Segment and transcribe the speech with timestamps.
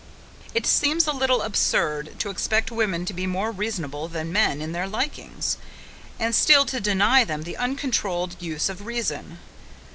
[0.55, 4.71] It seems a little absurd to expect women to be more reasonable than men in
[4.71, 5.57] their LIKINGS,
[6.19, 9.37] and still to deny them the uncontroled use of reason.